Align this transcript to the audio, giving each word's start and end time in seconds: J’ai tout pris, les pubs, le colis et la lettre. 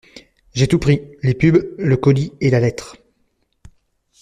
J’ai 0.55 0.67
tout 0.67 0.79
pris, 0.79 1.03
les 1.21 1.35
pubs, 1.35 1.75
le 1.77 1.95
colis 1.95 2.33
et 2.41 2.49
la 2.49 2.59
lettre. 2.59 2.97